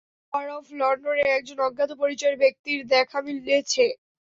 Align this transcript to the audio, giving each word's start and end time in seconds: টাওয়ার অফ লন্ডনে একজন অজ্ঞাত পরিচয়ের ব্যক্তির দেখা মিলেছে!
টাওয়ার 0.33 0.57
অফ 0.57 0.65
লন্ডনে 0.79 1.25
একজন 1.31 1.57
অজ্ঞাত 1.67 1.91
পরিচয়ের 2.01 2.35
ব্যক্তির 2.43 2.79
দেখা 2.93 3.17
মিলেছে! 3.25 3.85